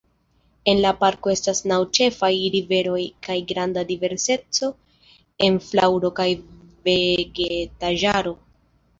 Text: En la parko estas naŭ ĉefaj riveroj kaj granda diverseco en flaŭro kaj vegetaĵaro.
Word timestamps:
En 0.71 0.79
la 0.83 0.91
parko 1.01 1.31
estas 1.33 1.59
naŭ 1.71 1.75
ĉefaj 1.97 2.29
riveroj 2.53 3.01
kaj 3.27 3.35
granda 3.51 3.83
diverseco 3.91 4.69
en 5.49 5.59
flaŭro 5.67 6.11
kaj 6.21 6.27
vegetaĵaro. 6.89 8.35